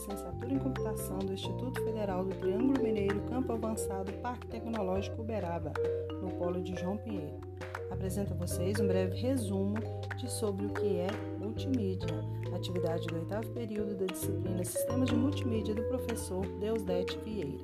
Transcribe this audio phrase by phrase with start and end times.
[0.00, 5.72] licenciatura em computação do Instituto Federal do Triângulo Mineiro, Campo Avançado, Parque Tecnológico Uberaba,
[6.22, 7.38] no Polo de João Pinheiro.
[7.90, 9.74] Apresento a vocês um breve resumo
[10.16, 12.08] de sobre o que é multimídia,
[12.54, 17.58] atividade do oitavo período da disciplina Sistemas de Multimídia do professor Deusdete Vieira.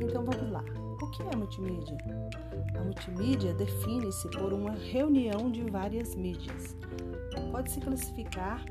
[0.00, 0.64] Então vamos lá.
[1.00, 1.96] O que é multimídia?
[2.76, 6.76] A multimídia define-se por uma reunião de várias mídias.
[7.50, 8.64] Pode-se classificar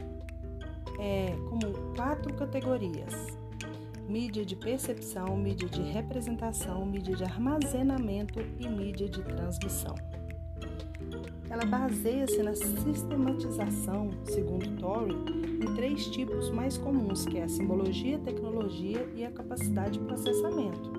[0.99, 3.37] é, como quatro categorias:
[4.07, 9.95] mídia de percepção, mídia de representação, mídia de armazenamento e mídia de transmissão.
[11.49, 15.15] Ela baseia-se na sistematização, segundo Torrey,
[15.61, 20.05] em três tipos mais comuns, que é a simbologia, a tecnologia e a capacidade de
[20.05, 20.91] processamento.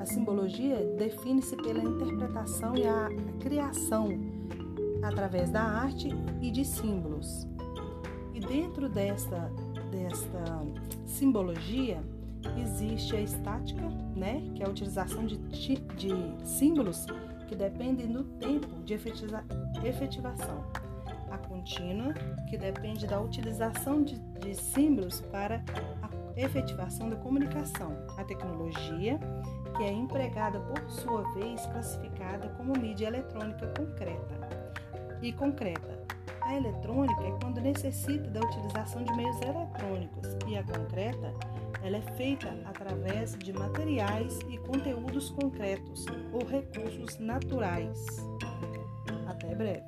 [0.00, 4.08] A simbologia define-se pela interpretação e a criação
[5.04, 6.08] através da arte
[6.40, 7.46] e de símbolos.
[8.34, 9.50] E dentro desta,
[9.90, 10.42] desta
[11.06, 12.02] simbologia
[12.60, 13.82] existe a estática,
[14.16, 16.12] né, que é a utilização de, de
[16.44, 17.06] símbolos
[17.46, 20.64] que dependem do tempo de efetivação.
[21.30, 22.12] A contínua,
[22.48, 25.62] que depende da utilização de, de símbolos para
[26.02, 27.96] a efetivação da comunicação.
[28.18, 29.18] A tecnologia,
[29.76, 34.34] que é empregada por sua vez classificada como mídia eletrônica concreta
[35.22, 36.11] e concreta.
[36.44, 41.32] A eletrônica é quando necessita da utilização de meios eletrônicos e a concreta,
[41.82, 48.04] ela é feita através de materiais e conteúdos concretos ou recursos naturais.
[49.26, 49.82] Até breve.